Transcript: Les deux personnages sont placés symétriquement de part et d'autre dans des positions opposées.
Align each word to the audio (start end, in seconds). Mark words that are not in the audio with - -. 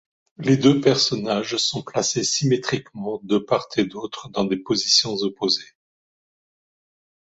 Les 0.39 0.57
deux 0.57 0.81
personnages 0.81 1.57
sont 1.57 1.83
placés 1.83 2.23
symétriquement 2.23 3.19
de 3.21 3.37
part 3.37 3.67
et 3.77 3.85
d'autre 3.85 4.29
dans 4.29 4.45
des 4.45 4.57
positions 4.57 5.13
opposées. 5.13 5.75